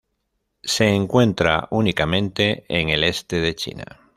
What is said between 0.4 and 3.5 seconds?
Se encuentra únicamente en el este